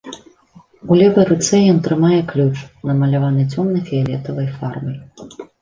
[0.93, 2.57] У левай руцэ ён трымае ключ,
[2.93, 4.97] намаляваны цёмна-фіялетавай фарбай.